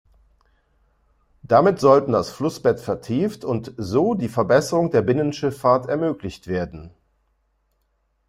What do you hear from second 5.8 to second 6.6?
ermöglicht